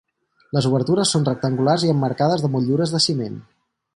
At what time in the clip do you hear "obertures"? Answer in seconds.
0.69-1.11